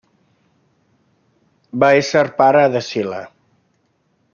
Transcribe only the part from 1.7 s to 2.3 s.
Va ésser